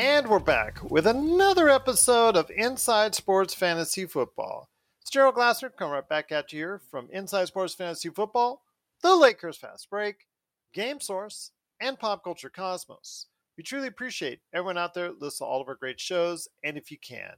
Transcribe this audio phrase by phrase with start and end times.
[0.00, 4.68] And we're back with another episode of Inside Sports Fantasy Football.
[5.00, 8.62] It's Gerald Glasser coming right back at you here from Inside Sports Fantasy Football,
[9.02, 10.28] the Lakers Fast Break,
[10.72, 11.50] Game Source,
[11.80, 13.26] and Pop Culture Cosmos.
[13.56, 16.92] We truly appreciate everyone out there listening to all of our great shows, and if
[16.92, 17.32] you can,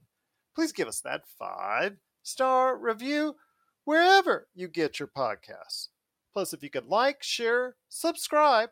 [0.54, 3.36] please give us that five star review
[3.84, 5.88] wherever you get your podcasts.
[6.34, 8.68] Plus, if you could like, share, subscribe,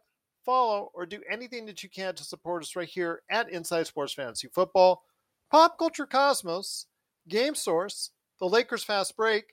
[0.48, 4.14] follow, or do anything that you can to support us right here at Inside Sports
[4.14, 5.02] Fantasy Football,
[5.50, 6.86] Pop Culture Cosmos,
[7.28, 9.52] Game Source, The Lakers Fast Break,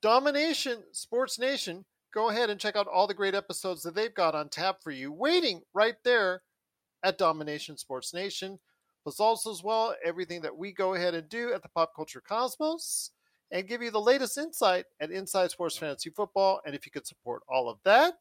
[0.00, 4.34] Domination Sports Nation, go ahead and check out all the great episodes that they've got
[4.34, 6.42] on tap for you, waiting right there
[7.04, 8.58] at Domination Sports Nation.
[9.04, 12.20] Plus, also as well, everything that we go ahead and do at the Pop Culture
[12.20, 13.12] Cosmos
[13.52, 16.60] and give you the latest insight at Inside Sports Fantasy Football.
[16.66, 18.14] And if you could support all of that,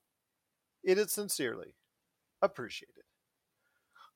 [0.84, 1.74] it is sincerely
[2.42, 3.04] appreciated.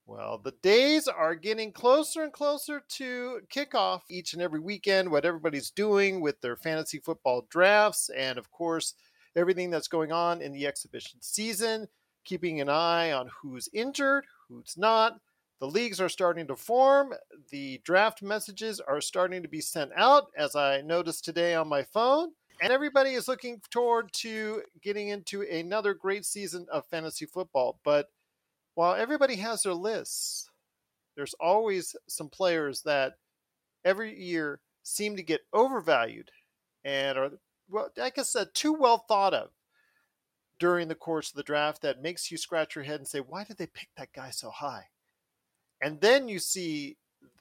[0.08, 5.26] Well, the days are getting closer and closer to kickoff each and every weekend, what
[5.26, 8.94] everybody's doing with their fantasy football drafts, and of course,
[9.36, 11.88] everything that's going on in the exhibition season,
[12.24, 15.20] keeping an eye on who's injured, who's not.
[15.60, 17.14] The leagues are starting to form.
[17.50, 21.82] The draft messages are starting to be sent out, as I noticed today on my
[21.82, 22.30] phone.
[22.62, 27.80] And everybody is looking forward to getting into another great season of fantasy football.
[27.84, 28.10] But
[28.76, 30.50] while everybody has their lists,
[31.16, 33.14] there's always some players that
[33.84, 36.30] every year seem to get overvalued
[36.84, 37.32] and are,
[37.70, 39.50] well, I said, uh, too well thought of
[40.60, 43.44] during the course of the draft that makes you scratch your head and say, why
[43.44, 44.86] did they pick that guy so high?
[45.82, 46.98] And then you see,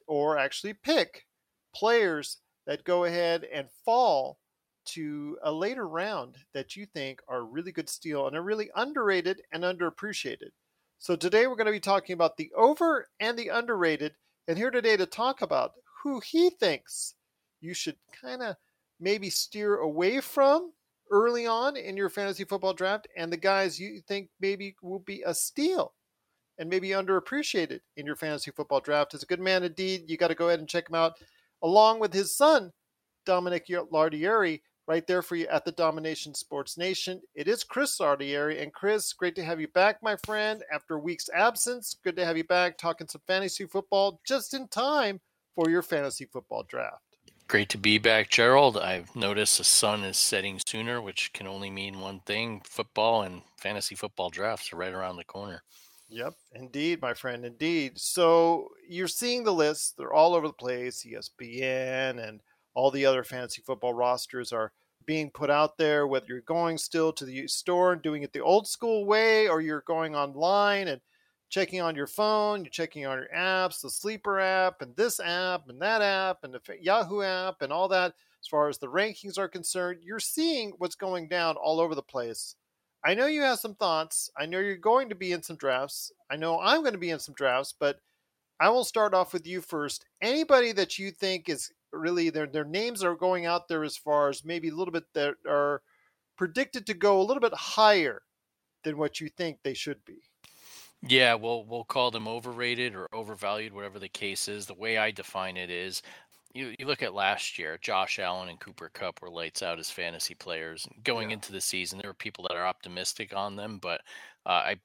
[0.06, 1.26] or actually pick,
[1.74, 4.38] players that go ahead and fall
[4.86, 9.42] to a later round that you think are really good steal and are really underrated
[9.52, 10.50] and underappreciated.
[11.04, 14.14] So today we're going to be talking about the over and the underrated,
[14.48, 15.72] and here today to talk about
[16.02, 17.12] who he thinks
[17.60, 18.56] you should kind of
[18.98, 20.72] maybe steer away from
[21.10, 25.22] early on in your fantasy football draft, and the guys you think maybe will be
[25.26, 25.92] a steal
[26.56, 29.12] and maybe underappreciated in your fantasy football draft.
[29.12, 30.04] Is a good man indeed.
[30.06, 31.18] You got to go ahead and check him out,
[31.62, 32.72] along with his son,
[33.26, 37.20] Dominic Lardieri, right there for you at the Domination Sports Nation.
[37.34, 38.62] It is Chris Lardieri.
[38.62, 41.96] And Chris, great to have you back, my friend, after a week's absence.
[42.02, 45.20] Good to have you back talking some fantasy football just in time
[45.54, 47.02] for your fantasy football draft.
[47.46, 48.78] Great to be back, Gerald.
[48.78, 53.42] I've noticed the sun is setting sooner, which can only mean one thing football and
[53.58, 55.62] fantasy football drafts are right around the corner.
[56.08, 57.98] Yep, indeed, my friend, indeed.
[57.98, 61.04] So you're seeing the lists, they're all over the place.
[61.04, 62.40] ESPN and
[62.74, 64.72] all the other fantasy football rosters are
[65.06, 68.40] being put out there, whether you're going still to the store and doing it the
[68.40, 71.00] old school way, or you're going online and
[71.50, 75.68] checking on your phone, you're checking on your apps, the Sleeper app, and this app,
[75.68, 78.14] and that app, and the Yahoo app, and all that.
[78.42, 82.02] As far as the rankings are concerned, you're seeing what's going down all over the
[82.02, 82.56] place.
[83.04, 84.30] I know you have some thoughts.
[84.36, 86.10] I know you're going to be in some drafts.
[86.30, 88.00] I know I'm going to be in some drafts, but
[88.60, 90.04] I will start off with you first.
[90.22, 94.28] Anybody that you think is really their their names are going out there as far
[94.28, 95.82] as maybe a little bit that are
[96.36, 98.22] predicted to go a little bit higher
[98.82, 100.18] than what you think they should be.
[101.06, 104.66] Yeah, well, we'll call them overrated or overvalued, whatever the case is.
[104.66, 106.02] The way I define it is
[106.54, 109.90] you, you look at last year, Josh Allen and Cooper Kupp were lights out as
[109.90, 110.88] fantasy players.
[111.02, 111.34] Going yeah.
[111.34, 114.00] into the season, there were people that are optimistic on them, but
[114.46, 114.76] uh, I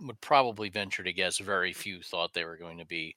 [0.00, 3.14] would probably venture to guess very few thought they were going to be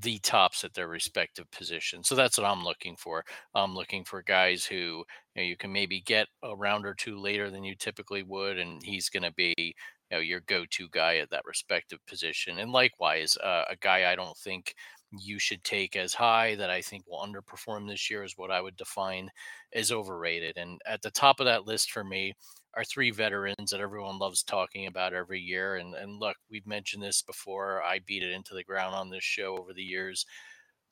[0.00, 2.08] the tops at their respective positions.
[2.08, 3.24] So that's what I'm looking for.
[3.54, 5.04] I'm looking for guys who you,
[5.36, 8.82] know, you can maybe get a round or two later than you typically would, and
[8.82, 9.72] he's going to be you
[10.10, 12.58] know your go-to guy at that respective position.
[12.58, 14.74] And likewise, uh, a guy I don't think
[15.10, 18.62] you should take as high that I think will underperform this year is what I
[18.62, 19.28] would define
[19.74, 20.56] as overrated.
[20.56, 22.32] And at the top of that list for me
[22.74, 25.76] are three veterans that everyone loves talking about every year.
[25.76, 27.82] And and look, we've mentioned this before.
[27.82, 30.24] I beat it into the ground on this show over the years.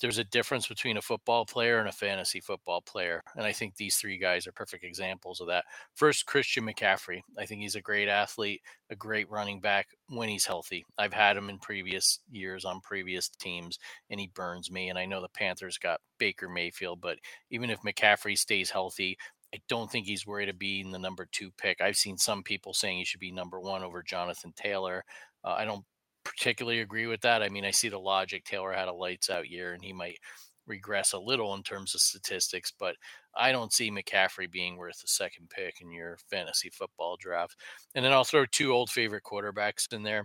[0.01, 3.21] There's a difference between a football player and a fantasy football player.
[3.37, 5.65] And I think these three guys are perfect examples of that.
[5.95, 7.21] First, Christian McCaffrey.
[7.39, 10.87] I think he's a great athlete, a great running back when he's healthy.
[10.97, 13.79] I've had him in previous years on previous teams,
[14.09, 14.89] and he burns me.
[14.89, 17.19] And I know the Panthers got Baker Mayfield, but
[17.51, 19.19] even if McCaffrey stays healthy,
[19.55, 21.81] I don't think he's worried of being the number two pick.
[21.81, 25.05] I've seen some people saying he should be number one over Jonathan Taylor.
[25.45, 25.85] Uh, I don't
[26.25, 27.43] particularly agree with that.
[27.43, 28.45] I mean, I see the logic.
[28.45, 30.19] Taylor had a lights out year and he might
[30.67, 32.95] regress a little in terms of statistics, but
[33.37, 37.57] I don't see McCaffrey being worth a second pick in your fantasy football draft.
[37.95, 40.25] And then I'll throw two old favorite quarterbacks in there.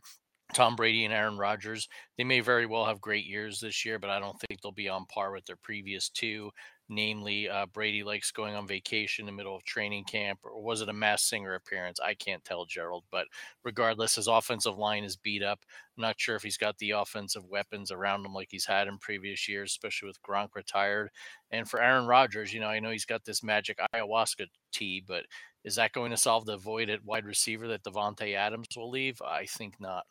[0.54, 1.88] Tom Brady and Aaron Rodgers,
[2.18, 4.89] they may very well have great years this year, but I don't think they'll be
[4.89, 6.51] on par with their previous two.
[6.88, 10.82] Namely, uh, Brady likes going on vacation in the middle of training camp, or was
[10.82, 12.00] it a Masked Singer appearance?
[12.00, 13.04] I can't tell, Gerald.
[13.12, 13.26] But
[13.64, 15.60] regardless, his offensive line is beat up.
[15.98, 19.00] I'm not sure if he's got the offensive weapons around him like he's had in
[19.00, 21.10] previous years, especially with Gronk retired.
[21.50, 25.24] And for Aaron Rodgers, you know, I know he's got this magic ayahuasca tea, but
[25.64, 29.20] is that going to solve the void at wide receiver that Davante Adams will leave?
[29.24, 30.06] I think not.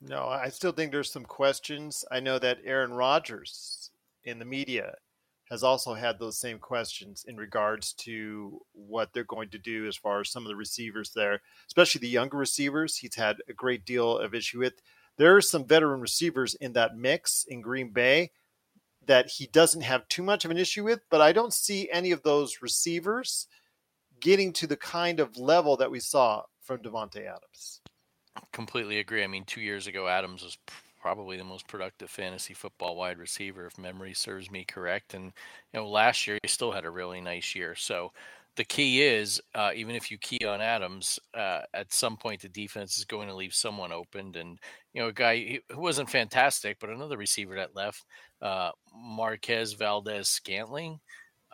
[0.00, 2.04] No, I still think there's some questions.
[2.10, 3.90] I know that Aaron Rodgers
[4.24, 4.94] in the media
[5.50, 9.96] has also had those same questions in regards to what they're going to do as
[9.96, 12.96] far as some of the receivers there, especially the younger receivers.
[12.96, 14.74] He's had a great deal of issue with.
[15.16, 18.30] There are some veteran receivers in that mix in Green Bay
[19.06, 22.12] that he doesn't have too much of an issue with, but I don't see any
[22.12, 23.46] of those receivers
[24.20, 27.80] getting to the kind of level that we saw from Davante Adams
[28.52, 29.24] completely agree.
[29.24, 30.58] I mean, two years ago, Adams was
[31.00, 35.14] probably the most productive fantasy football wide receiver, if memory serves me correct.
[35.14, 35.32] And
[35.72, 37.74] you know, last year he still had a really nice year.
[37.74, 38.12] So
[38.56, 42.48] the key is, uh, even if you key on Adams, uh, at some point the
[42.48, 44.36] defense is going to leave someone opened.
[44.36, 44.58] And
[44.92, 48.04] you know, a guy who wasn't fantastic, but another receiver that left,
[48.42, 51.00] uh, Marquez Valdes Scantling.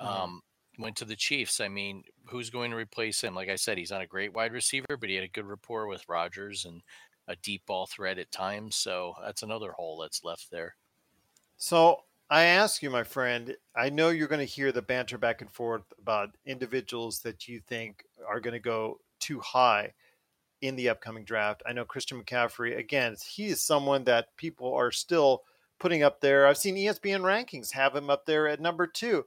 [0.00, 0.06] Mm-hmm.
[0.06, 0.43] Um,
[0.79, 1.61] went to the Chiefs.
[1.61, 3.35] I mean, who's going to replace him?
[3.35, 5.87] Like I said, he's not a great wide receiver, but he had a good rapport
[5.87, 6.82] with Rodgers and
[7.29, 8.76] a deep ball threat at times.
[8.76, 10.76] So that's another hole that's left there.
[11.56, 12.00] So
[12.31, 15.50] I ask you, my friend, I know you're going to hear the banter back and
[15.50, 19.93] forth about individuals that you think are going to go too high
[20.61, 21.62] in the upcoming draft.
[21.67, 25.43] I know Christian McCaffrey, again, he is someone that people are still
[25.79, 26.47] putting up there.
[26.47, 29.27] I've seen ESPN rankings have him up there at number two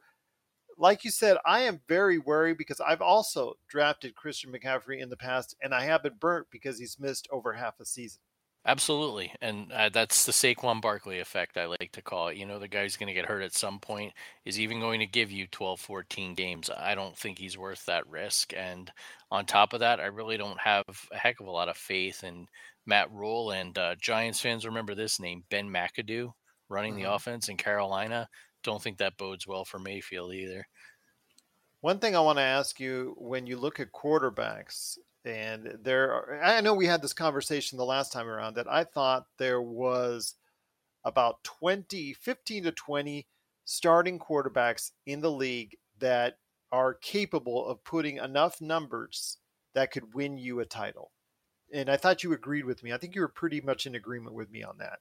[0.77, 5.17] like you said, I am very worried because I've also drafted Christian McCaffrey in the
[5.17, 8.21] past, and I have been burnt because he's missed over half a season.
[8.65, 11.57] Absolutely, and uh, that's the Saquon Barkley effect.
[11.57, 12.37] I like to call it.
[12.37, 14.11] You know, the guy's going to get hurt at some point.
[14.45, 16.69] Is even going to give you 12, 14 games.
[16.75, 18.53] I don't think he's worth that risk.
[18.55, 18.91] And
[19.31, 22.25] on top of that, I really don't have a heck of a lot of faith
[22.25, 22.45] in
[22.85, 23.51] Matt Rhule.
[23.51, 26.33] And uh, Giants fans remember this name, Ben McAdoo,
[26.67, 27.03] running mm-hmm.
[27.03, 28.27] the offense in Carolina
[28.67, 30.67] don't think that bodes well for Mayfield either.
[31.79, 36.41] One thing I want to ask you when you look at quarterbacks, and there, are,
[36.43, 40.35] I know we had this conversation the last time around that I thought there was
[41.05, 43.25] about 20, 15 to 20
[43.63, 46.37] starting quarterbacks in the league that
[46.69, 49.37] are capable of putting enough numbers
[49.75, 51.11] that could win you a title.
[51.73, 52.91] And I thought you agreed with me.
[52.91, 54.99] I think you were pretty much in agreement with me on that.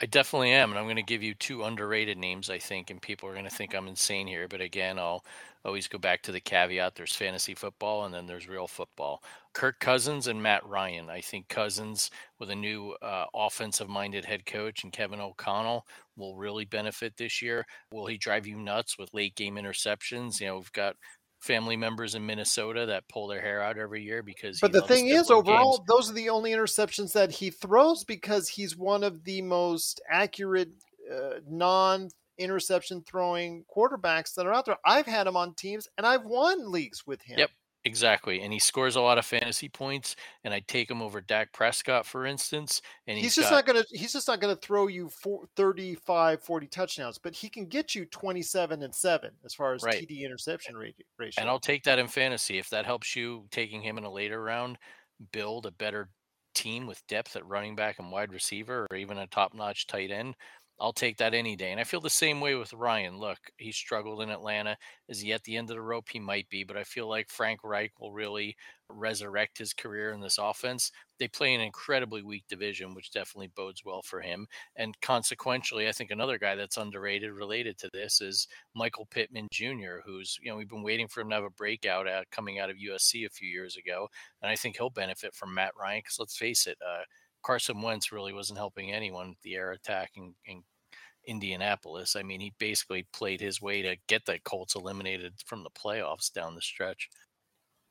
[0.00, 2.50] I definitely am, and I'm going to give you two underrated names.
[2.50, 5.24] I think, and people are going to think I'm insane here, but again, I'll
[5.64, 9.22] always go back to the caveat: there's fantasy football, and then there's real football.
[9.54, 11.10] Kirk Cousins and Matt Ryan.
[11.10, 15.84] I think Cousins, with a new uh, offensive-minded head coach and Kevin O'Connell,
[16.16, 17.64] will really benefit this year.
[17.90, 20.40] Will he drive you nuts with late-game interceptions?
[20.40, 20.94] You know, we've got
[21.38, 24.60] family members in Minnesota that pull their hair out every year because.
[24.60, 25.86] But the thing is, overall, games.
[25.88, 30.70] those are the only interceptions that he throws because he's one of the most accurate
[31.12, 34.76] uh, non interception throwing quarterbacks that are out there.
[34.84, 37.38] I've had him on teams and I've won leagues with him.
[37.40, 37.50] Yep.
[37.84, 41.52] Exactly, and he scores a lot of fantasy points, and I take him over Dak
[41.52, 42.82] Prescott, for instance.
[43.06, 46.42] And he's, he's just got, not gonna he's just not gonna throw you four, 35,
[46.42, 50.06] 40 touchdowns, but he can get you twenty seven and seven as far as right.
[50.06, 51.40] TD interception ratio.
[51.40, 54.42] And I'll take that in fantasy if that helps you taking him in a later
[54.42, 54.76] round,
[55.32, 56.10] build a better
[56.54, 60.10] team with depth at running back and wide receiver, or even a top notch tight
[60.10, 60.34] end.
[60.80, 61.72] I'll take that any day.
[61.72, 63.18] And I feel the same way with Ryan.
[63.18, 64.76] Look, he struggled in Atlanta.
[65.08, 66.08] Is he at the end of the rope?
[66.08, 68.56] He might be, but I feel like Frank Reich will really
[68.88, 70.92] resurrect his career in this offense.
[71.18, 74.46] They play an incredibly weak division, which definitely bodes well for him.
[74.76, 79.98] And consequentially, I think another guy that's underrated related to this is Michael Pittman Jr.,
[80.06, 82.76] who's, you know, we've been waiting for him to have a breakout coming out of
[82.76, 84.08] USC a few years ago.
[84.42, 87.02] And I think he'll benefit from Matt Ryan because let's face it, uh,
[87.42, 90.62] Carson Wentz really wasn't helping anyone with the air attack in, in
[91.26, 92.16] Indianapolis.
[92.16, 96.32] I mean, he basically played his way to get the Colts eliminated from the playoffs
[96.32, 97.08] down the stretch.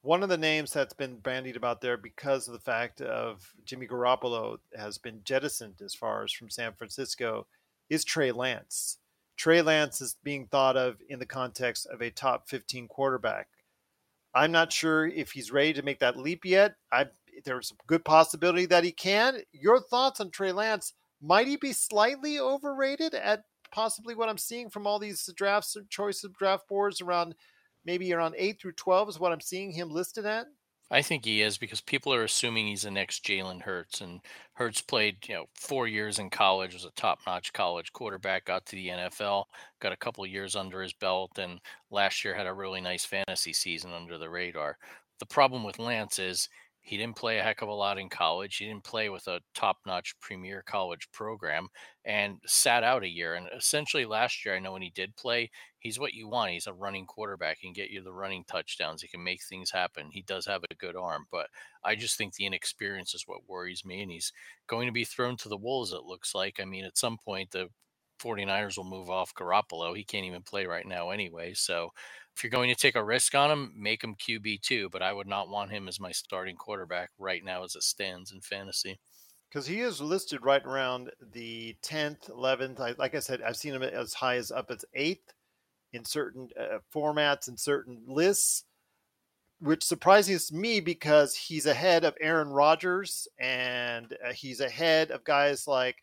[0.01, 3.87] One of the names that's been bandied about there because of the fact of Jimmy
[3.87, 7.47] Garoppolo has been jettisoned as far as from San Francisco
[7.89, 8.97] is Trey Lance.
[9.35, 13.47] Trey Lance is being thought of in the context of a top 15 quarterback.
[14.33, 16.75] I'm not sure if he's ready to make that leap yet.
[16.91, 17.05] I
[17.45, 19.39] there's a good possibility that he can.
[19.51, 20.93] Your thoughts on Trey Lance?
[21.21, 26.23] Might he be slightly overrated at possibly what I'm seeing from all these drafts, choice
[26.23, 27.35] of draft boards around
[27.85, 30.47] maybe around eight through twelve is what I'm seeing him listed at.
[30.89, 34.21] I think he is because people are assuming he's the next Jalen Hurts, and
[34.53, 38.77] Hurts played, you know, four years in college, was a top-notch college quarterback, got to
[38.77, 39.45] the NFL,
[39.81, 41.59] got a couple years under his belt, and
[41.91, 44.77] last year had a really nice fantasy season under the radar.
[45.19, 46.47] The problem with Lance is
[46.87, 48.55] he didn't play a heck of a lot in college.
[48.55, 51.67] He didn't play with a top-notch premier college program,
[52.05, 53.33] and sat out a year.
[53.33, 56.51] And essentially, last year, I know when he did play, he's what you want.
[56.51, 57.57] He's a running quarterback.
[57.59, 59.01] He can get you the running touchdowns.
[59.01, 60.07] He can make things happen.
[60.09, 61.47] He does have a good arm, but
[61.83, 64.01] I just think the inexperience is what worries me.
[64.01, 64.31] And he's
[64.67, 66.61] going to be thrown to the wolves, it looks like.
[66.61, 67.67] I mean, at some point, the
[68.21, 69.93] 49ers will move off Garoppolo.
[69.93, 71.53] He can't even play right now anyway.
[71.53, 71.89] So
[72.37, 75.27] if you're going to take a risk on him, make him QB2, but I would
[75.27, 78.99] not want him as my starting quarterback right now as it stands in fantasy
[79.49, 83.81] because he is listed right around the 10th 11th like i said i've seen him
[83.81, 85.21] as high as up as 8th
[85.93, 88.63] in certain uh, formats and certain lists,
[89.59, 95.67] which surprises me because he's ahead of Aaron Rodgers and uh, he's ahead of guys
[95.67, 95.97] like,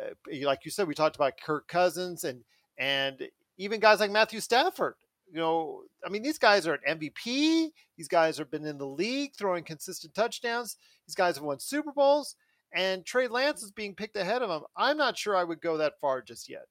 [0.00, 2.42] uh, like you said, we talked about Kirk Cousins and
[2.78, 3.28] and
[3.58, 4.94] even guys like Matthew Stafford.
[5.32, 7.70] You know, I mean, these guys are an MVP.
[7.96, 10.76] These guys have been in the league throwing consistent touchdowns.
[11.06, 12.36] These guys have won Super Bowls,
[12.72, 14.66] and Trey Lance is being picked ahead of him.
[14.76, 16.66] I'm not sure I would go that far just yet.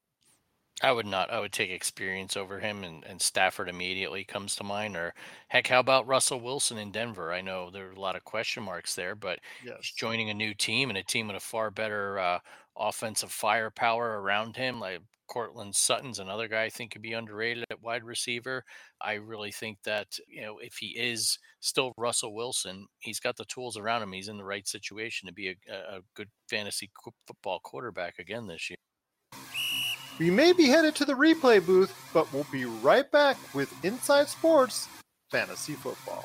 [0.82, 1.32] I would not.
[1.32, 4.98] I would take experience over him, and, and Stafford immediately comes to mind.
[4.98, 5.14] Or
[5.48, 7.32] heck, how about Russell Wilson in Denver?
[7.32, 9.78] I know there are a lot of question marks there, but yes.
[9.80, 12.40] he's joining a new team and a team with a far better uh,
[12.78, 14.82] offensive firepower around him.
[14.82, 18.64] Like Courtland Sutton's another guy I think could be underrated at wide receiver.
[19.02, 23.46] I really think that you know if he is still Russell Wilson, he's got the
[23.46, 24.12] tools around him.
[24.12, 26.92] He's in the right situation to be a, a good fantasy
[27.26, 28.78] football quarterback again this year.
[30.18, 34.30] We may be headed to the replay booth, but we'll be right back with Inside
[34.30, 34.88] Sports
[35.30, 36.24] Fantasy Football.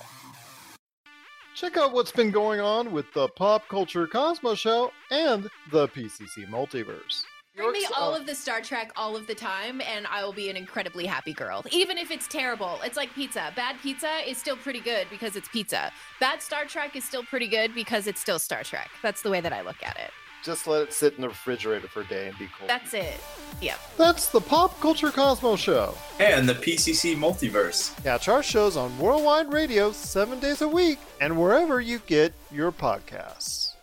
[1.56, 6.48] Check out what's been going on with the Pop Culture Cosmos Show and the PCC
[6.48, 7.24] Multiverse.
[7.56, 10.48] Bring me all of the Star Trek all of the time, and I will be
[10.48, 11.64] an incredibly happy girl.
[11.72, 13.52] Even if it's terrible, it's like pizza.
[13.56, 15.90] Bad pizza is still pretty good because it's pizza.
[16.20, 18.88] Bad Star Trek is still pretty good because it's still Star Trek.
[19.02, 20.12] That's the way that I look at it
[20.44, 22.66] just let it sit in the refrigerator for a day and be cool.
[22.66, 23.20] That's it.
[23.60, 23.78] Yep.
[23.96, 25.94] That's the Pop Culture Cosmos Show.
[26.18, 28.02] And the PCC Multiverse.
[28.02, 32.72] Catch our shows on Worldwide Radio seven days a week and wherever you get your
[32.72, 33.74] podcasts.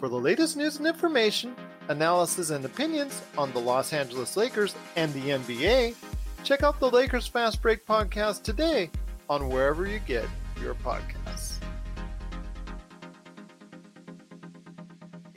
[0.00, 1.56] For the latest news and information,
[1.88, 5.94] analysis and opinions on the Los Angeles Lakers and the NBA,
[6.42, 8.90] check out the Lakers Fast Break podcast today
[9.28, 10.26] on wherever you get
[10.60, 11.23] your podcasts.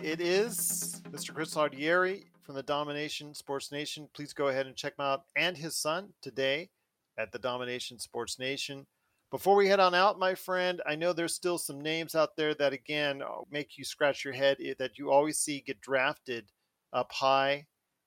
[0.07, 1.33] It is Mr.
[1.33, 4.07] Chris Lardieri from the Domination Sports Nation.
[4.13, 6.69] Please go ahead and check him out and his son today
[7.17, 8.87] at the Domination Sports Nation.
[9.31, 12.53] Before we head on out, my friend, I know there's still some names out there
[12.53, 16.45] that, again, uh, make you scratch your head eh, that you always see get drafted
[16.93, 17.65] up high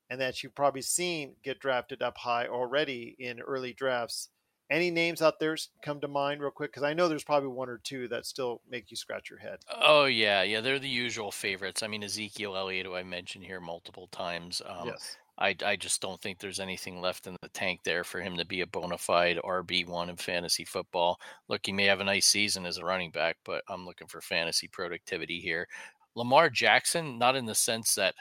[0.09, 4.29] and that you've probably seen get drafted up high already in early drafts.
[4.71, 6.71] Any names out there come to mind real quick?
[6.71, 9.59] Because I know there's probably one or two that still make you scratch your head.
[9.83, 11.83] Oh yeah, yeah, they're the usual favorites.
[11.83, 14.61] I mean, Ezekiel Elliott, who I mentioned here multiple times.
[14.65, 15.17] Um, yes.
[15.37, 18.45] I, I just don't think there's anything left in the tank there for him to
[18.45, 21.19] be a bona fide RB one in fantasy football.
[21.49, 24.21] Look, he may have a nice season as a running back, but I'm looking for
[24.21, 25.67] fantasy productivity here.
[26.15, 28.13] Lamar Jackson, not in the sense that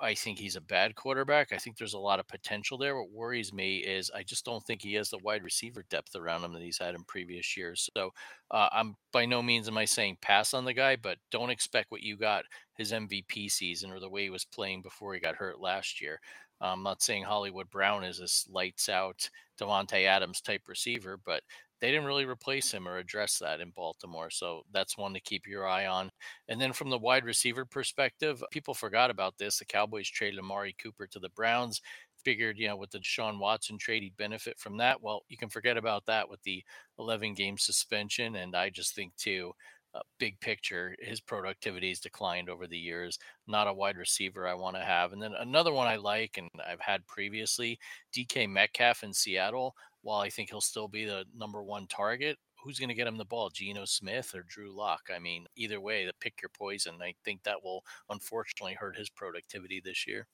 [0.00, 1.52] I think he's a bad quarterback.
[1.52, 2.96] I think there's a lot of potential there.
[2.96, 6.44] What worries me is I just don't think he has the wide receiver depth around
[6.44, 7.90] him that he's had in previous years.
[7.96, 8.10] So
[8.52, 11.90] uh, I'm by no means am I saying pass on the guy, but don't expect
[11.90, 12.44] what you got
[12.76, 16.20] his MVP season or the way he was playing before he got hurt last year.
[16.60, 19.28] I'm not saying Hollywood Brown is this lights out
[19.60, 21.42] Davante Adams type receiver, but
[21.80, 24.30] they didn't really replace him or address that in Baltimore.
[24.30, 26.10] So that's one to keep your eye on.
[26.48, 29.58] And then from the wide receiver perspective, people forgot about this.
[29.58, 31.80] The Cowboys traded Amari Cooper to the Browns.
[32.24, 35.00] Figured, you know, with the Deshaun Watson trade, he'd benefit from that.
[35.00, 36.64] Well, you can forget about that with the
[36.98, 38.34] 11 game suspension.
[38.34, 39.52] And I just think, too,
[39.98, 43.18] uh, big picture, his productivity has declined over the years.
[43.46, 45.12] Not a wide receiver I want to have.
[45.12, 47.78] And then another one I like and I've had previously,
[48.12, 52.78] DK Metcalf in Seattle while I think he'll still be the number one target, who's
[52.78, 55.02] going to get him the ball, Geno Smith or Drew Lock?
[55.14, 56.98] I mean, either way, to pick your poison.
[57.02, 60.26] I think that will unfortunately hurt his productivity this year.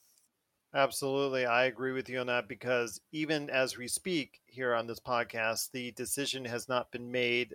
[0.74, 1.46] Absolutely.
[1.46, 5.70] I agree with you on that because even as we speak here on this podcast,
[5.70, 7.54] the decision has not been made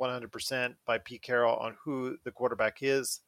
[0.00, 3.20] 100% by Pete Carroll on who the quarterback is.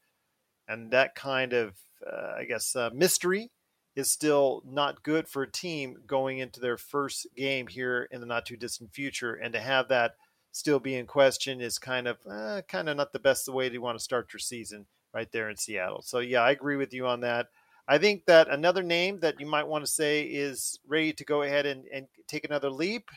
[0.68, 1.74] And that kind of,
[2.06, 3.50] uh, I guess, uh, mystery
[3.96, 8.26] is still not good for a team going into their first game here in the
[8.26, 9.34] not too distant future.
[9.34, 10.16] And to have that
[10.52, 13.78] still be in question is kind of uh, kind of not the best way to
[13.78, 16.02] want to start your season right there in Seattle.
[16.02, 17.48] So yeah, I agree with you on that.
[17.86, 21.42] I think that another name that you might want to say is ready to go
[21.42, 23.10] ahead and, and take another leap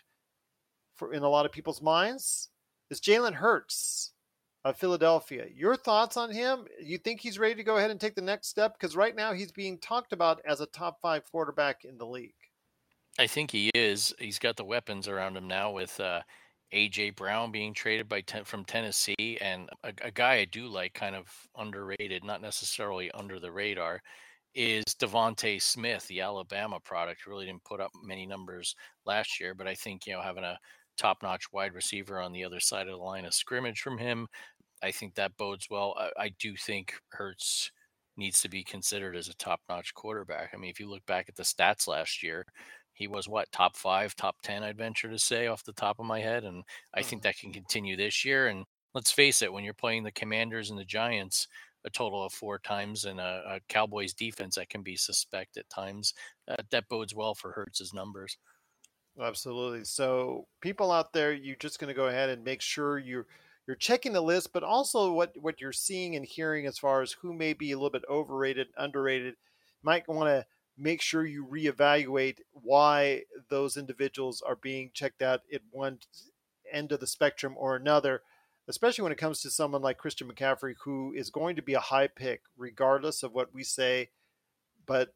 [0.96, 2.50] for in a lot of people's minds
[2.89, 4.12] is Jalen Hurts
[4.63, 5.46] of Philadelphia.
[5.53, 6.65] Your thoughts on him?
[6.82, 8.77] You think he's ready to go ahead and take the next step?
[8.77, 12.34] Because right now he's being talked about as a top five quarterback in the league.
[13.20, 14.13] I think he is.
[14.20, 16.22] He's got the weapons around him now with uh,
[16.74, 20.94] AJ Brown being traded by ten, from Tennessee, and a, a, guy I do like,
[20.94, 21.27] kind of
[21.58, 24.01] underrated, not necessarily under the radar,
[24.53, 27.25] is DeVonta Smith, the Alabama product.
[27.25, 28.75] Really didn't put up many numbers
[29.06, 30.60] last year, but I think you know having a
[30.98, 34.27] top-notch wide receiver on the other side of the line of scrimmage from him,
[34.84, 35.96] I think that bodes well.
[35.98, 37.72] I, I do think Hurts
[38.18, 40.51] needs to be considered as a top-notch quarterback.
[40.54, 42.46] I mean, if you look back at the stats last year,
[42.94, 46.06] he was what top five, top ten, I'd venture to say off the top of
[46.08, 46.63] my head, and
[46.96, 47.27] I think mm-hmm.
[47.27, 48.48] that can continue this year.
[48.48, 51.48] And let's face it, when you're playing the Commanders and the Giants
[51.86, 55.70] a total of four times and a, a Cowboys defense that can be suspect at
[55.70, 56.16] times,
[56.48, 58.38] uh, that bodes well for Hurts's numbers.
[59.22, 59.84] Absolutely.
[59.84, 63.26] So people out there, you're just going to go ahead and make sure you're
[63.66, 67.14] you're checking the list, but also what what you're seeing and hearing as far as
[67.14, 69.36] who may be a little bit overrated, underrated.
[69.84, 70.46] Might want to
[70.78, 76.00] make sure you reevaluate why those individuals are being checked out at one
[76.72, 78.22] end of the spectrum or another,
[78.68, 81.80] especially when it comes to someone like Christian McCaffrey, who is going to be a
[81.80, 84.10] high pick regardless of what we say.
[84.86, 85.14] But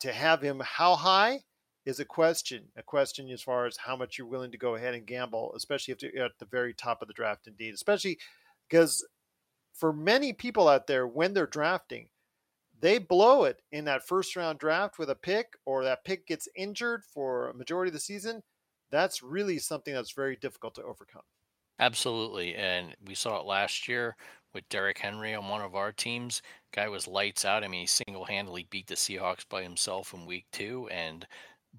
[0.00, 1.42] to have him how high
[1.86, 4.94] is a question, a question as far as how much you're willing to go ahead
[4.94, 8.18] and gamble, especially if you're at the very top of the draft indeed, especially
[8.68, 9.06] because
[9.72, 12.08] for many people out there, when they're drafting,
[12.80, 16.48] they blow it in that first round draft with a pick or that pick gets
[16.56, 18.42] injured for a majority of the season,
[18.90, 21.22] that's really something that's very difficult to overcome.
[21.78, 22.54] Absolutely.
[22.54, 24.16] And we saw it last year
[24.54, 26.42] with Derrick Henry on one of our teams.
[26.72, 27.62] Guy was lights out.
[27.62, 31.26] I mean, he single handedly beat the Seahawks by himself in week two and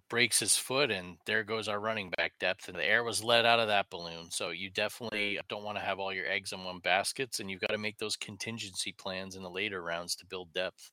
[0.09, 2.67] breaks his foot, and there goes our running back depth.
[2.67, 4.31] And the air was let out of that balloon.
[4.31, 7.61] So you definitely don't want to have all your eggs in one baskets, and you've
[7.61, 10.91] got to make those contingency plans in the later rounds to build depth.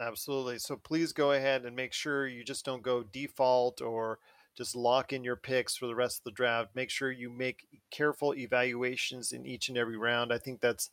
[0.00, 0.58] Absolutely.
[0.58, 4.18] So please go ahead and make sure you just don't go default or
[4.56, 6.74] just lock in your picks for the rest of the draft.
[6.74, 10.32] Make sure you make careful evaluations in each and every round.
[10.32, 10.90] I think that's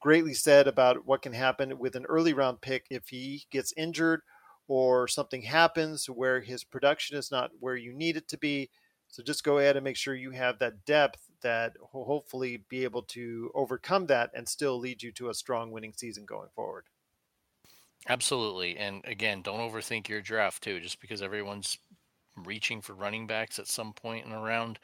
[0.00, 4.22] greatly said about what can happen with an early round pick if he gets injured
[4.72, 8.70] or something happens where his production is not where you need it to be.
[9.06, 12.82] So just go ahead and make sure you have that depth that will hopefully be
[12.82, 16.86] able to overcome that and still lead you to a strong winning season going forward.
[18.08, 18.78] Absolutely.
[18.78, 20.80] And again, don't overthink your draft too.
[20.80, 21.76] Just because everyone's
[22.46, 24.78] reaching for running backs at some point in a round,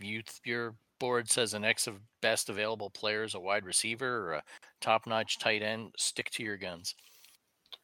[0.00, 4.42] you, your board says an X of best available players, a wide receiver or a
[4.80, 6.96] top notch tight end, stick to your guns.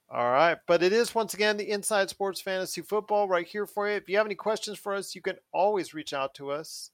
[0.09, 0.57] All right.
[0.69, 3.97] But it is once again the Inside Sports Fantasy Football right here for you.
[3.97, 6.91] If you have any questions for us, you can always reach out to us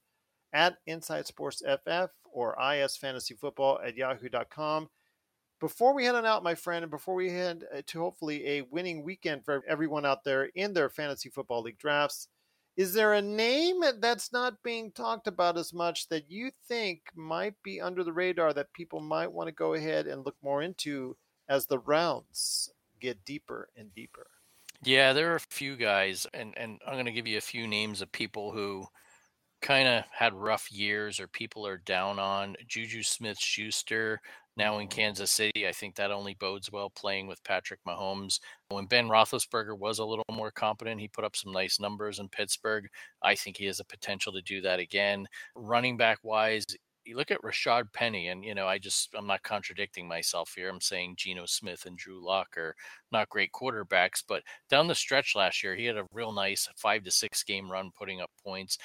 [0.53, 4.89] at Inside Sports FF or isfantasyfootball at yahoo.com.
[5.61, 8.63] Before we head on out, my friend, and before we head uh, to hopefully a
[8.63, 12.29] winning weekend for everyone out there in their fantasy football league drafts,
[12.77, 17.55] is there a name that's not being talked about as much that you think might
[17.63, 21.15] be under the radar that people might want to go ahead and look more into
[21.49, 24.27] as the rounds get deeper and deeper.
[24.85, 27.69] Yeah, there are a few guys, and, and I'm going to give you a few
[27.69, 28.85] names of people who
[29.61, 32.57] kind of had rough years or people are down on.
[32.67, 34.21] Juju Smith Schuster,
[34.57, 34.97] now in mm-hmm.
[34.97, 35.67] Kansas City.
[35.67, 38.41] I think that only bodes well playing with Patrick Mahomes.
[38.69, 42.29] When Ben Roethlisberger was a little more competent, he put up some nice numbers in
[42.29, 42.89] Pittsburgh.
[43.23, 45.27] I think he has a potential to do that again.
[45.55, 46.65] Running back wise,
[47.05, 50.69] you look at Rashaad Penny, and you know, I just I'm not contradicting myself here.
[50.69, 52.75] I'm saying Geno Smith and Drew Lock are
[53.11, 57.05] not great quarterbacks, but down the stretch last year, he had a real nice five
[57.05, 58.79] to six game run, putting up points.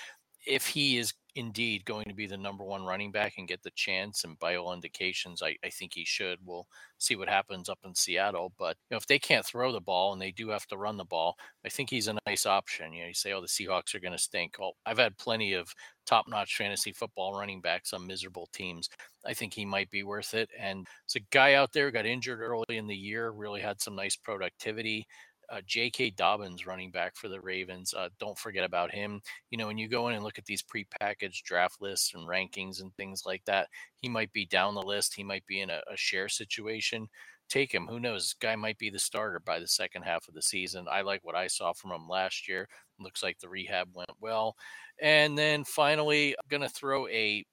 [0.46, 3.72] If he is indeed going to be the number one running back and get the
[3.72, 6.40] chance, and by all indications, I, I think he should.
[6.44, 8.54] We'll see what happens up in Seattle.
[8.58, 10.98] But you know, if they can't throw the ball and they do have to run
[10.98, 12.92] the ball, I think he's a nice option.
[12.92, 14.56] You know, you say, oh, the Seahawks are going to stink.
[14.60, 15.74] Well, I've had plenty of
[16.06, 18.90] top-notch fantasy football running backs on miserable teams.
[19.26, 20.50] I think he might be worth it.
[20.58, 23.96] And it's a guy out there got injured early in the year, really had some
[23.96, 25.06] nice productivity
[25.50, 26.12] uh, J.K.
[26.12, 27.94] Dobbins, running back for the Ravens.
[27.94, 29.22] Uh, don't forget about him.
[29.50, 32.82] You know, when you go in and look at these prepackaged draft lists and rankings
[32.82, 35.16] and things like that, he might be down the list.
[35.16, 37.08] He might be in a, a share situation.
[37.50, 37.88] Take him.
[37.88, 38.34] Who knows?
[38.34, 40.86] Guy might be the starter by the second half of the season.
[40.92, 42.68] I like what I saw from him last year.
[43.00, 44.56] Looks like the rehab went well.
[45.02, 47.46] And then finally, I'm going to throw a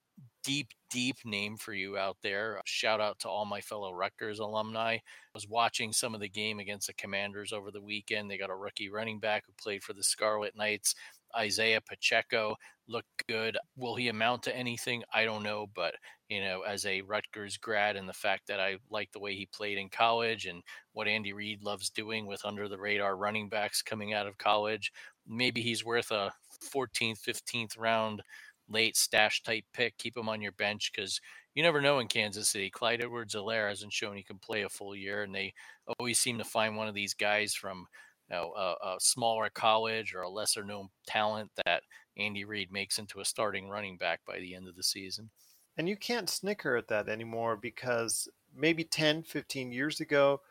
[0.45, 2.61] deep, deep name for you out there.
[2.65, 4.93] Shout out to all my fellow Rutgers alumni.
[4.93, 5.01] I
[5.33, 8.29] was watching some of the game against the Commanders over the weekend.
[8.29, 10.95] They got a rookie running back who played for the Scarlet Knights.
[11.35, 12.55] Isaiah Pacheco
[12.87, 13.57] looked good.
[13.75, 15.03] Will he amount to anything?
[15.13, 15.95] I don't know, but
[16.29, 19.47] you know, as a Rutgers grad and the fact that I like the way he
[19.47, 20.61] played in college and
[20.93, 24.91] what Andy Reid loves doing with under the radar running backs coming out of college,
[25.27, 26.31] maybe he's worth a
[26.63, 28.21] 14th, 15th round
[28.69, 29.97] late stash type pick.
[29.97, 31.19] Keep him on your bench because
[31.53, 32.69] you never know in Kansas City.
[32.69, 35.53] Clyde Edwards Helaire hasn't shown he can play a full year, and they
[35.99, 37.87] always seem to find one of these guys from
[38.29, 41.83] you know, a, a smaller college or a lesser known talent that
[42.17, 45.29] Andy Reid makes into a starting running back by the end of the season.
[45.77, 50.41] And you can't snicker at that anymore because maybe 10, 15 years ago,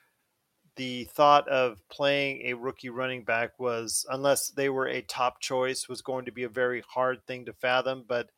[0.77, 5.89] the thought of playing a rookie running back was, unless they were a top choice,
[5.89, 8.05] was going to be a very hard thing to fathom.
[8.07, 8.31] But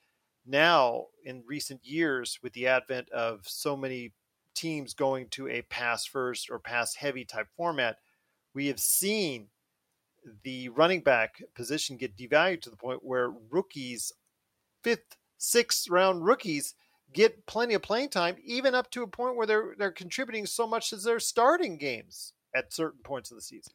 [0.46, 4.12] now, in recent years, with the advent of so many
[4.54, 7.98] teams going to a pass first or pass heavy type format,
[8.54, 9.48] we have seen
[10.42, 14.12] the running back position get devalued to the point where rookies,
[14.82, 16.74] fifth, sixth round rookies,
[17.12, 20.66] get plenty of playing time, even up to a point where they're they're contributing so
[20.66, 23.74] much as they're starting games at certain points of the season.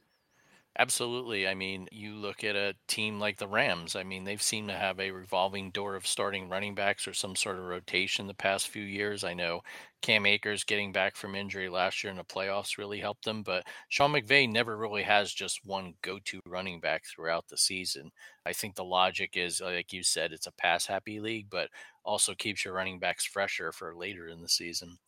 [0.80, 1.48] Absolutely.
[1.48, 3.94] I mean, you look at a team like the Rams.
[3.96, 7.36] I mean, they've seemed to have a revolving door of starting running backs or some
[7.36, 9.24] sort of rotation the past few years.
[9.26, 9.62] I know
[10.02, 13.68] Cam Akers getting back from injury last year in the playoffs really helped them, but
[13.90, 18.10] Sean McVay never really has just one go to running back throughout the season.
[18.46, 21.70] I think the logic is, uh, like you said, it's a pass happy league, but
[22.06, 25.00] also keeps your running backs fresher for later in the season.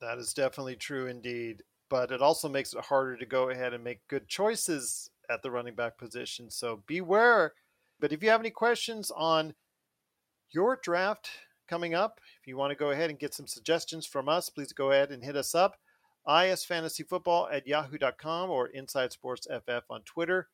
[0.00, 3.82] That is definitely true indeed but it also makes it harder to go ahead and
[3.82, 6.50] make good choices at the running back position.
[6.50, 7.52] So beware.
[8.00, 9.54] But if you have any questions on
[10.50, 11.30] your draft
[11.68, 14.72] coming up, if you want to go ahead and get some suggestions from us, please
[14.72, 15.76] go ahead and hit us up.
[16.26, 20.48] isfantasyfootball at yahoo.com or Inside Sports FF on Twitter.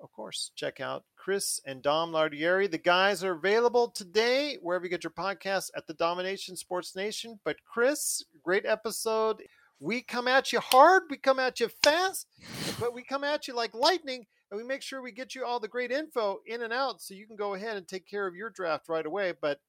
[0.00, 2.70] Of course, check out Chris and Dom Lardieri.
[2.70, 7.38] The guys are available today wherever you get your podcasts at the Domination Sports Nation.
[7.44, 9.42] But Chris, great episode.
[9.80, 12.26] We come at you hard, we come at you fast,
[12.80, 15.60] but we come at you like lightning, and we make sure we get you all
[15.60, 18.34] the great info in and out so you can go ahead and take care of
[18.34, 19.34] your draft right away.
[19.40, 19.60] But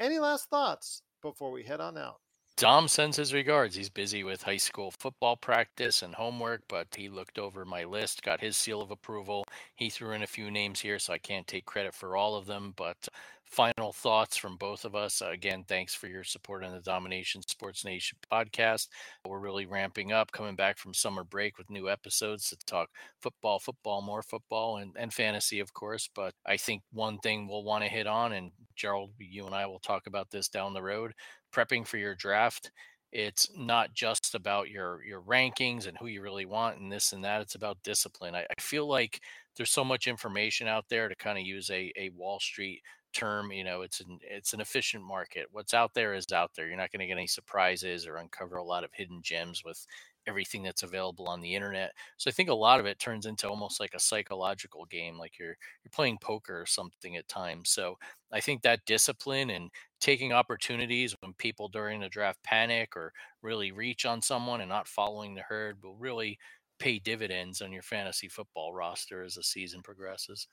[0.00, 2.20] any last thoughts before we head on out?
[2.56, 3.74] Dom sends his regards.
[3.74, 8.22] He's busy with high school football practice and homework, but he looked over my list,
[8.22, 9.46] got his seal of approval.
[9.76, 12.44] He threw in a few names here, so I can't take credit for all of
[12.44, 12.74] them.
[12.76, 13.08] But
[13.50, 15.22] final thoughts from both of us.
[15.22, 18.88] Again, thanks for your support on the Domination Sports Nation podcast.
[19.26, 22.88] We're really ramping up, coming back from summer break with new episodes to talk
[23.20, 26.08] football, football, more football, and, and fantasy, of course.
[26.14, 29.66] But I think one thing we'll want to hit on, and Gerald, you and I
[29.66, 31.12] will talk about this down the road,
[31.52, 32.70] prepping for your draft
[33.12, 37.24] it's not just about your your rankings and who you really want and this and
[37.24, 39.20] that it's about discipline i, I feel like
[39.56, 42.80] there's so much information out there to kind of use a, a wall street
[43.12, 45.46] term you know it's an it's an efficient market.
[45.52, 46.66] What's out there is out there.
[46.66, 49.86] You're not going to get any surprises or uncover a lot of hidden gems with
[50.26, 51.92] everything that's available on the internet.
[52.18, 55.38] So i think a lot of it turns into almost like a psychological game like
[55.38, 57.70] you're you're playing poker or something at times.
[57.70, 57.96] So
[58.32, 59.70] i think that discipline and
[60.00, 64.88] taking opportunities when people during the draft panic or really reach on someone and not
[64.88, 66.38] following the herd will really
[66.78, 70.48] pay dividends on your fantasy football roster as the season progresses.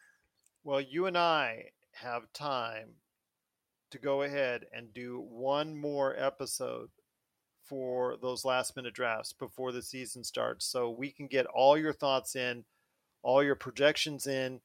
[0.63, 2.89] Well you and i have time
[3.91, 6.89] to go ahead and do one more episode
[7.63, 11.93] for those last minute drafts before the season starts so we can get all your
[11.93, 12.63] thoughts in,
[13.23, 14.61] all your projections in,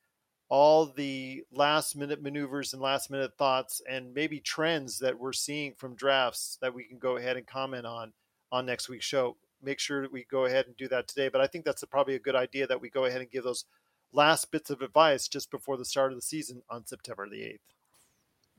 [0.48, 5.72] all the last minute maneuvers and last minute thoughts and maybe trends that we're seeing
[5.74, 8.12] from drafts that we can go ahead and comment on
[8.50, 9.36] on next week's show.
[9.62, 11.86] Make sure that we go ahead and do that today, but I think that's a,
[11.86, 13.64] probably a good idea that we go ahead and give those
[14.12, 17.74] last bits of advice just before the start of the season on September the 8th.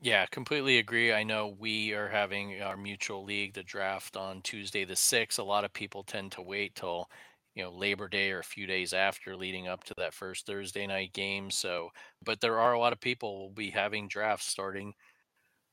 [0.00, 1.12] Yeah, completely agree.
[1.12, 5.38] I know we are having our mutual league, the draft on Tuesday the 6th.
[5.38, 7.08] A lot of people tend to wait till,
[7.54, 10.86] you know, Labor Day or a few days after leading up to that first Thursday
[10.86, 11.50] night game.
[11.50, 11.90] So,
[12.22, 14.94] but there are a lot of people will be having drafts starting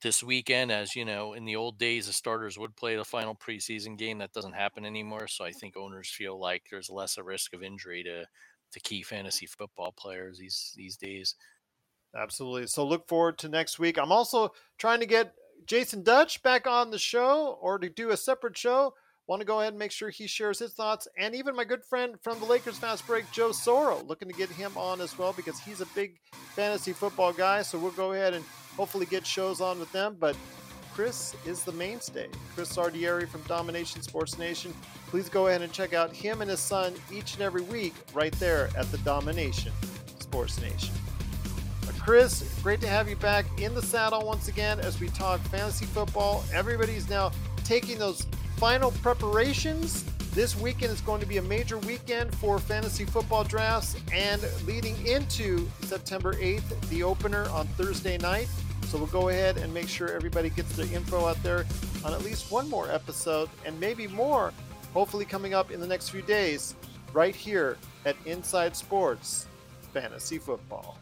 [0.01, 3.35] this weekend as you know in the old days the starters would play the final
[3.35, 7.23] preseason game that doesn't happen anymore so i think owners feel like there's less a
[7.23, 8.25] risk of injury to
[8.71, 11.35] to key fantasy football players these these days.
[12.15, 12.67] Absolutely.
[12.67, 13.97] So look forward to next week.
[13.97, 15.33] I'm also trying to get
[15.65, 18.93] Jason Dutch back on the show or to do a separate show.
[19.27, 21.07] Want to go ahead and make sure he shares his thoughts.
[21.17, 24.49] And even my good friend from the Lakers Fast Break, Joe Soro, looking to get
[24.49, 26.19] him on as well because he's a big
[26.53, 27.61] fantasy football guy.
[27.61, 28.43] So we'll go ahead and
[28.75, 30.17] hopefully get shows on with them.
[30.19, 30.35] But
[30.93, 32.27] Chris is the mainstay.
[32.53, 34.73] Chris Lardieri from Domination Sports Nation.
[35.07, 38.33] Please go ahead and check out him and his son each and every week right
[38.33, 39.71] there at the Domination
[40.19, 40.93] Sports Nation.
[41.99, 45.85] Chris, great to have you back in the saddle once again as we talk fantasy
[45.85, 46.43] football.
[46.51, 47.31] Everybody's now
[47.63, 48.25] taking those
[48.57, 50.03] final preparations.
[50.33, 54.95] This weekend is going to be a major weekend for fantasy football drafts and leading
[55.05, 58.47] into September 8th, the opener on Thursday night.
[58.91, 61.65] So we'll go ahead and make sure everybody gets their info out there
[62.03, 64.51] on at least one more episode and maybe more,
[64.93, 66.75] hopefully coming up in the next few days,
[67.13, 69.47] right here at Inside Sports
[69.93, 70.97] Fantasy Football.